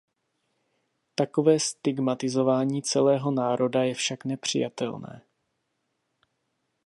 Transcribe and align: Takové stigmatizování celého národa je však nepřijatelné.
Takové 1.15 1.59
stigmatizování 1.59 2.81
celého 2.83 3.31
národa 3.31 3.83
je 3.83 3.93
však 3.93 4.25
nepřijatelné. 4.25 5.21